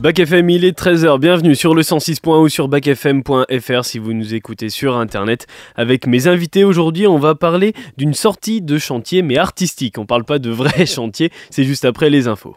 [0.00, 4.32] Bac FM, il est 13h, bienvenue sur le 106.1 ou sur bacfm.fr si vous nous
[4.32, 5.46] écoutez sur internet.
[5.76, 9.98] Avec mes invités aujourd'hui, on va parler d'une sortie de chantier mais artistique.
[9.98, 12.56] On parle pas de vrai chantier, c'est juste après les infos.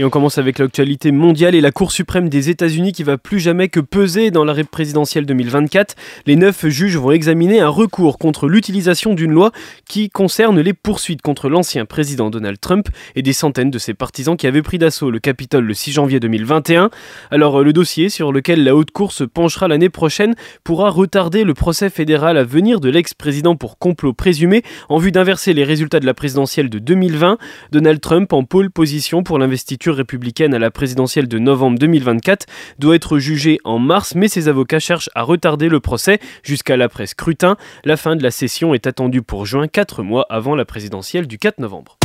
[0.00, 3.38] Et on commence avec l'actualité mondiale et la Cour suprême des États-Unis qui va plus
[3.38, 5.94] jamais que peser dans l'arrêt présidentielle 2024.
[6.24, 9.52] Les neuf juges vont examiner un recours contre l'utilisation d'une loi
[9.86, 14.38] qui concerne les poursuites contre l'ancien président Donald Trump et des centaines de ses partisans
[14.38, 16.88] qui avaient pris d'assaut le Capitole le 6 janvier 2021.
[17.30, 21.52] Alors le dossier sur lequel la Haute Cour se penchera l'année prochaine pourra retarder le
[21.52, 26.06] procès fédéral à venir de l'ex-président pour complot présumé en vue d'inverser les résultats de
[26.06, 27.36] la présidentielle de 2020.
[27.70, 32.46] Donald Trump en pôle position pour l'investiture républicaine à la présidentielle de novembre 2024
[32.78, 37.56] doit être jugé en mars, mais ses avocats cherchent à retarder le procès jusqu'à l'après-scrutin.
[37.84, 41.38] La fin de la session est attendue pour juin, 4 mois avant la présidentielle du
[41.38, 41.98] 4 novembre.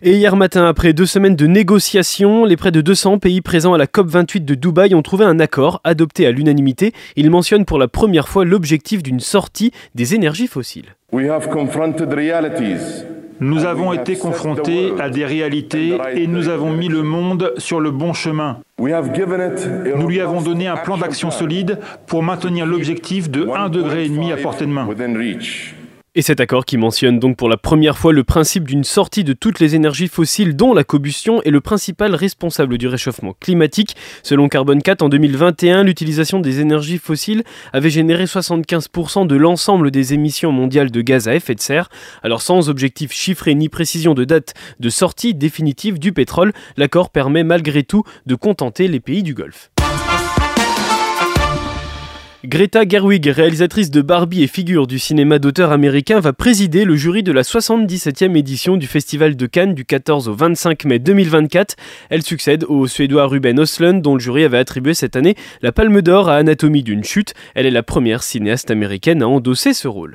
[0.00, 3.78] Et hier matin, après deux semaines de négociations, les près de 200 pays présents à
[3.78, 6.92] la COP28 de Dubaï ont trouvé un accord adopté à l'unanimité.
[7.16, 10.94] Ils mentionnent pour la première fois l'objectif d'une sortie des énergies fossiles.
[13.40, 17.90] Nous avons été confrontés à des réalités et nous avons mis le monde sur le
[17.90, 18.58] bon chemin.
[18.78, 24.36] Nous lui avons donné un plan d'action solide pour maintenir l'objectif de 1,5 degré à
[24.36, 24.88] portée de main.
[26.18, 29.34] Et cet accord qui mentionne donc pour la première fois le principe d'une sortie de
[29.34, 33.94] toutes les énergies fossiles dont la combustion est le principal responsable du réchauffement climatique.
[34.24, 40.12] Selon Carbone 4, en 2021, l'utilisation des énergies fossiles avait généré 75% de l'ensemble des
[40.12, 41.88] émissions mondiales de gaz à effet de serre.
[42.24, 47.44] Alors sans objectif chiffré ni précision de date de sortie définitive du pétrole, l'accord permet
[47.44, 49.70] malgré tout de contenter les pays du Golfe.
[52.44, 57.24] Greta Gerwig, réalisatrice de Barbie et figure du cinéma d'auteur américain, va présider le jury
[57.24, 61.74] de la 77e édition du Festival de Cannes du 14 au 25 mai 2024.
[62.10, 66.00] Elle succède au Suédois Ruben Östlund, dont le jury avait attribué cette année la Palme
[66.00, 67.34] d'Or à Anatomie d'une chute.
[67.56, 70.14] Elle est la première cinéaste américaine à endosser ce rôle.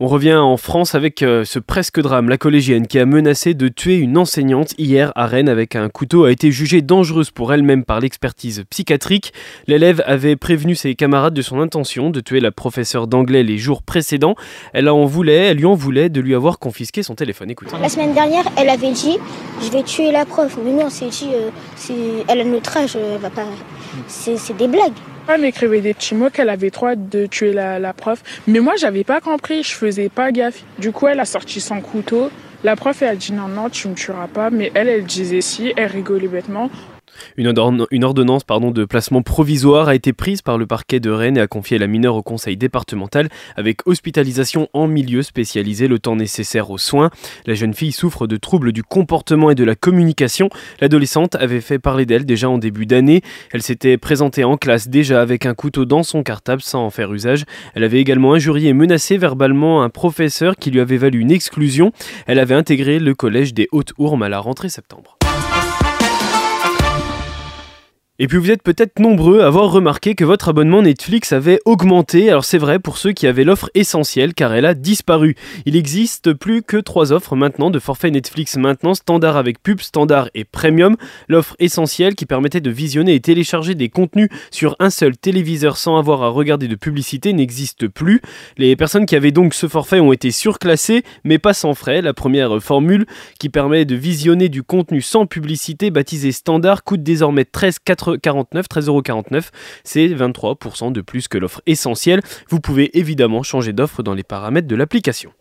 [0.00, 2.28] On revient en France avec euh, ce presque drame.
[2.28, 6.22] La collégienne qui a menacé de tuer une enseignante hier à Rennes avec un couteau
[6.22, 9.32] a été jugée dangereuse pour elle-même par l'expertise psychiatrique.
[9.66, 13.82] L'élève avait prévenu ses camarades de son intention de tuer la professeure d'anglais les jours
[13.82, 14.36] précédents.
[14.72, 17.50] Elle en voulait, elle lui en voulait de lui avoir confisqué son téléphone.
[17.50, 17.72] Écoutez.
[17.80, 19.18] La semaine dernière, elle avait dit
[19.60, 20.56] je vais tuer la prof.
[20.64, 23.46] Mais nous, on s'est dit euh, elle a notre âge, elle va pas.
[24.06, 24.92] C'est des blagues.
[25.30, 28.22] Elle m'écrivait des petits mots qu'elle avait hâte de tuer la, la prof.
[28.46, 30.62] Mais moi, j'avais pas compris, je faisais pas gaffe.
[30.78, 32.30] Du coup, elle a sorti son couteau.
[32.64, 34.48] La prof, elle a dit non, non, tu me tueras pas.
[34.48, 36.70] Mais elle, elle disait si, elle rigolait bêtement.
[37.36, 41.46] Une, ordonnance de placement provisoire a été prise par le parquet de Rennes et a
[41.46, 46.78] confié la mineure au conseil départemental avec hospitalisation en milieu spécialisé le temps nécessaire aux
[46.78, 47.10] soins.
[47.46, 50.48] La jeune fille souffre de troubles du comportement et de la communication.
[50.80, 53.22] L'adolescente avait fait parler d'elle déjà en début d'année.
[53.52, 57.12] Elle s'était présentée en classe déjà avec un couteau dans son cartable sans en faire
[57.12, 57.44] usage.
[57.74, 61.92] Elle avait également injurié et menacé verbalement un professeur qui lui avait valu une exclusion.
[62.26, 65.17] Elle avait intégré le collège des Hautes-Ourmes à la rentrée septembre.
[68.20, 72.28] Et puis vous êtes peut-être nombreux à avoir remarqué que votre abonnement Netflix avait augmenté.
[72.30, 75.36] Alors c'est vrai pour ceux qui avaient l'offre essentielle car elle a disparu.
[75.66, 80.30] Il existe plus que trois offres maintenant de forfait Netflix maintenant standard avec pub, standard
[80.34, 80.96] et premium.
[81.28, 85.96] L'offre essentielle qui permettait de visionner et télécharger des contenus sur un seul téléviseur sans
[85.96, 88.20] avoir à regarder de publicité n'existe plus.
[88.56, 92.02] Les personnes qui avaient donc ce forfait ont été surclassées mais pas sans frais.
[92.02, 93.06] La première formule
[93.38, 99.48] qui permet de visionner du contenu sans publicité baptisé standard coûte désormais 13,80 13,49€,
[99.84, 102.20] c'est 23% de plus que l'offre essentielle.
[102.48, 105.32] Vous pouvez évidemment changer d'offre dans les paramètres de l'application.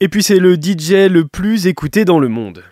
[0.00, 2.64] Et puis c'est le DJ le plus écouté dans le monde.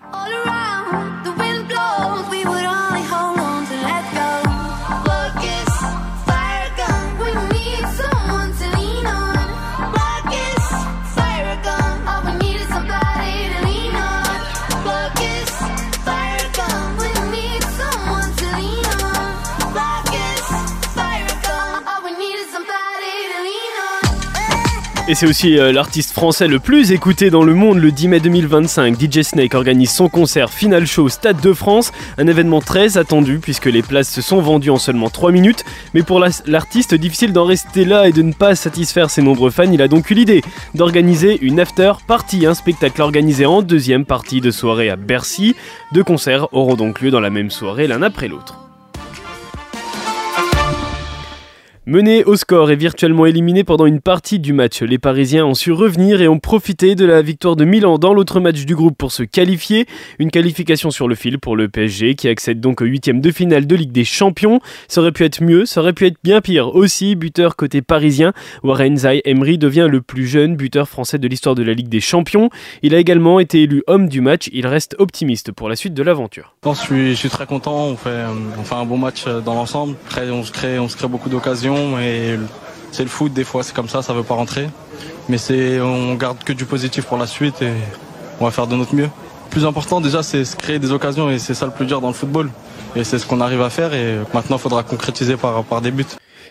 [25.10, 28.20] Et c'est aussi euh, l'artiste français le plus écouté dans le monde le 10 mai
[28.20, 28.94] 2025.
[28.94, 33.66] DJ Snake organise son concert Final Show Stade de France, un événement très attendu puisque
[33.66, 35.64] les places se sont vendues en seulement 3 minutes.
[35.94, 39.72] Mais pour l'artiste, difficile d'en rester là et de ne pas satisfaire ses nombreux fans,
[39.72, 40.42] il a donc eu l'idée
[40.76, 45.56] d'organiser une after party, un spectacle organisé en deuxième partie de soirée à Bercy.
[45.90, 48.69] Deux concerts auront donc lieu dans la même soirée l'un après l'autre.
[51.90, 55.72] Menés au score et virtuellement éliminés pendant une partie du match, les Parisiens ont su
[55.72, 59.10] revenir et ont profité de la victoire de Milan dans l'autre match du groupe pour
[59.10, 59.86] se qualifier.
[60.20, 63.66] Une qualification sur le fil pour le PSG qui accède donc au huitième de finale
[63.66, 64.60] de Ligue des Champions.
[64.86, 67.16] Ça aurait pu être mieux, ça aurait pu être bien pire aussi.
[67.16, 71.64] Buteur côté parisien, Warren Zay Emery devient le plus jeune buteur français de l'histoire de
[71.64, 72.50] la Ligue des Champions.
[72.82, 74.48] Il a également été élu homme du match.
[74.52, 76.54] Il reste optimiste pour la suite de l'aventure.
[76.64, 77.86] Je, suis, très content.
[77.86, 78.26] On fait,
[78.62, 79.96] fait un bon match dans l'ensemble.
[80.08, 80.52] crée, on se
[80.96, 82.38] crée beaucoup d'occasions et
[82.92, 84.68] c'est le foot, des fois c'est comme ça, ça veut pas rentrer.
[85.28, 87.72] Mais c'est, on garde que du positif pour la suite et
[88.40, 89.04] on va faire de notre mieux.
[89.04, 92.00] Le plus important déjà c'est se créer des occasions et c'est ça le plus dur
[92.00, 92.50] dans le football.
[92.96, 95.90] Et c'est ce qu'on arrive à faire et maintenant il faudra concrétiser par, par des
[95.90, 96.06] buts.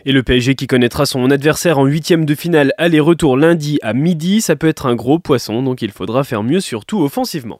[0.06, 4.40] Et le PSG qui connaîtra son adversaire en huitième de finale aller-retour lundi à midi,
[4.40, 7.60] ça peut être un gros poisson, donc il faudra faire mieux surtout offensivement.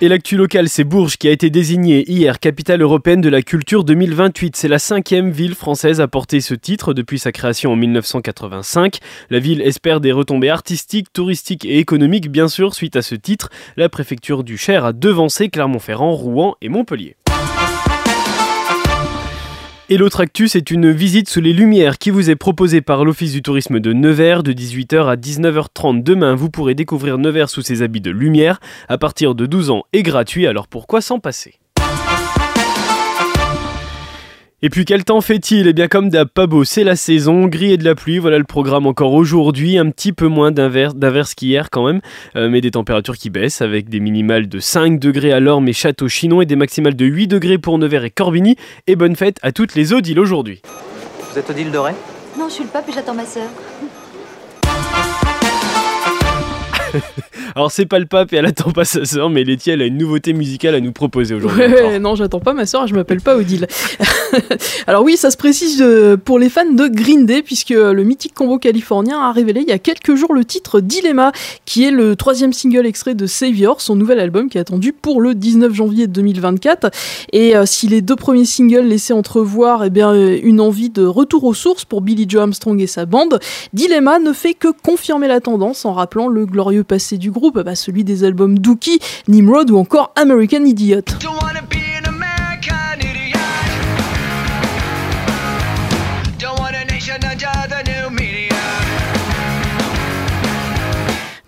[0.00, 3.82] Et l'actu locale, c'est Bourges qui a été désignée hier capitale européenne de la culture
[3.82, 4.54] 2028.
[4.54, 8.98] C'est la cinquième ville française à porter ce titre depuis sa création en 1985.
[9.28, 13.50] La ville espère des retombées artistiques, touristiques et économiques, bien sûr, suite à ce titre.
[13.76, 17.16] La préfecture du Cher a devancé Clermont-Ferrand, Rouen et Montpellier.
[19.90, 23.32] Et l'autre actu, c'est une visite sous les Lumières qui vous est proposée par l'Office
[23.32, 26.34] du tourisme de Nevers de 18h à 19h30 demain.
[26.34, 30.02] Vous pourrez découvrir Nevers sous ses habits de lumière à partir de 12 ans et
[30.02, 31.54] gratuit, alors pourquoi s'en passer?
[34.60, 35.68] Et puis quel temps fait-il?
[35.68, 38.38] Eh bien comme d'hab, pas beau, c'est la saison, gris et de la pluie, voilà
[38.38, 42.00] le programme encore aujourd'hui, un petit peu moins d'averses qu'hier quand même,
[42.36, 45.72] euh, mais des températures qui baissent avec des minimales de 5 degrés à l'Orme et
[45.72, 48.56] Château-Chinon et des maximales de 8 degrés pour Nevers et Corbigny.
[48.86, 50.60] Et bonne fête à toutes les Odiles aujourd'hui.
[51.30, 51.92] Vous êtes Odile Doré?
[52.38, 53.48] Non, je suis le pape et j'attends ma sœur.
[57.54, 59.86] Alors c'est pas le pape et elle attend pas sa sœur, mais Letty elle a
[59.86, 61.62] une nouveauté musicale à nous proposer aujourd'hui.
[62.00, 63.66] non, j'attends pas ma sœur, je m'appelle pas Odile.
[64.86, 68.34] Alors oui, ça se précise euh, pour les fans de Green Day, puisque le mythique
[68.34, 71.32] combo californien a révélé il y a quelques jours le titre Dilemma,
[71.64, 75.20] qui est le troisième single extrait de Savior, son nouvel album qui est attendu pour
[75.20, 76.90] le 19 janvier 2024.
[77.32, 81.04] Et euh, si les deux premiers singles laissaient entrevoir eh bien, euh, une envie de
[81.04, 83.40] retour aux sources pour Billy Joe Armstrong et sa bande,
[83.72, 87.74] Dilemma ne fait que confirmer la tendance en rappelant le glorieux passé du groupe, bah,
[87.74, 91.02] celui des albums Dookie, Nimrod ou encore American Idiot.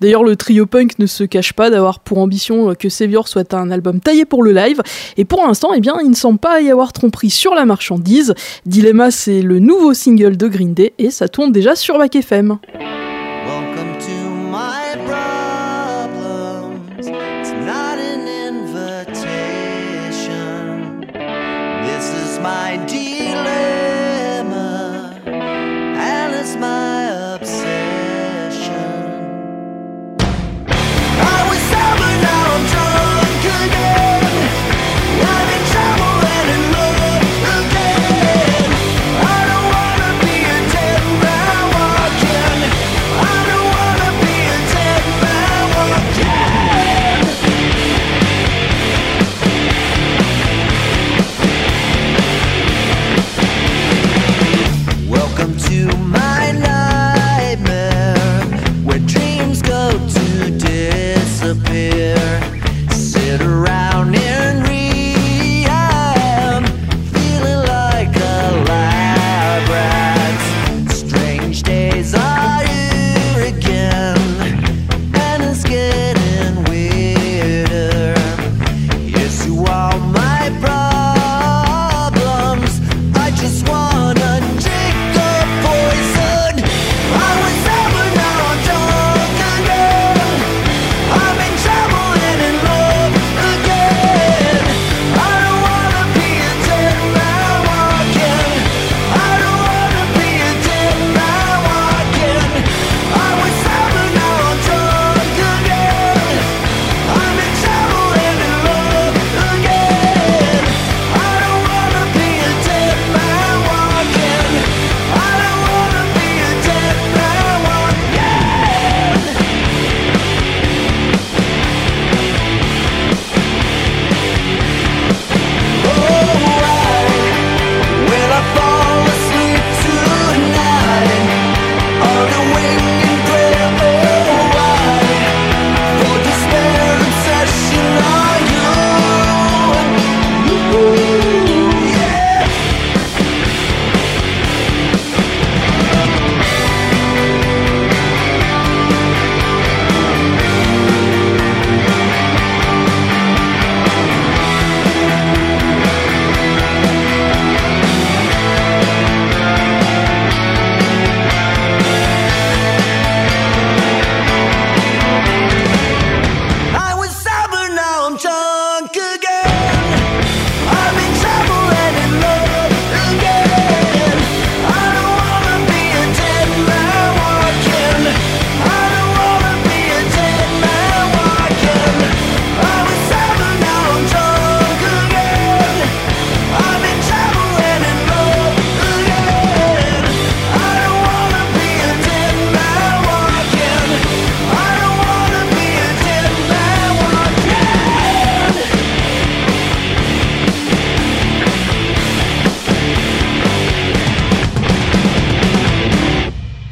[0.00, 3.70] D'ailleurs, le trio punk ne se cache pas d'avoir pour ambition que Savior soit un
[3.70, 4.80] album taillé pour le live.
[5.18, 8.34] Et pour l'instant, eh bien, il ne semble pas y avoir tromperie sur la marchandise.
[8.64, 12.58] Dilemma, c'est le nouveau single de Green Day et ça tourne déjà sur Back FM.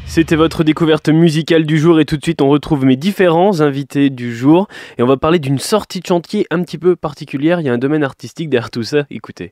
[0.09, 4.09] C'était votre découverte musicale du jour et tout de suite on retrouve mes différents invités
[4.09, 7.59] du jour et on va parler d'une sortie de chantier un petit peu particulière.
[7.59, 9.05] Il y a un domaine artistique derrière tout ça.
[9.11, 9.47] Écoutez.